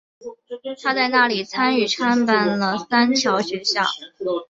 [0.81, 3.83] 她在那里参与创办了三桥学校。